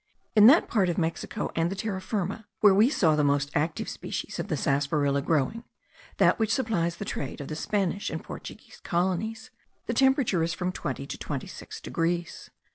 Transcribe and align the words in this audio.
In 0.35 0.47
that 0.47 0.67
part 0.67 0.89
of 0.89 0.97
Mexico, 0.97 1.51
and 1.55 1.69
the 1.69 1.75
Terra 1.75 2.01
Firma, 2.01 2.47
where 2.61 2.73
we 2.73 2.89
saw 2.89 3.15
the 3.15 3.23
most 3.23 3.51
active 3.53 3.87
species 3.87 4.39
of 4.39 4.47
the 4.47 4.57
sarsaparilla 4.57 5.21
growing 5.21 5.63
(that 6.17 6.39
which 6.39 6.51
supplies 6.51 6.95
the 6.95 7.05
trade 7.05 7.39
of 7.39 7.49
the 7.49 7.55
Spanish 7.55 8.09
and 8.09 8.23
Portuguese 8.23 8.79
colonies), 8.83 9.51
the 9.85 9.93
temperature 9.93 10.41
is 10.41 10.55
from 10.55 10.71
twenty 10.71 11.05
to 11.05 11.19
twenty 11.19 11.45
six 11.45 11.79
degrees. 11.79 12.49